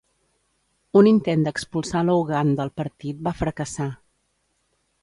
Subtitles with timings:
[1.01, 3.91] Un intent d'expulsar Loughnane del partit va fracassar.